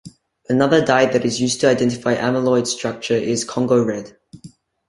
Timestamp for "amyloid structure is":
2.15-3.45